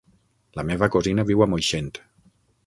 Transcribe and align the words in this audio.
La 0.59 0.63
meva 0.69 0.89
cosina 0.95 1.27
viu 1.29 1.45
a 1.47 1.49
Moixent. 1.53 1.93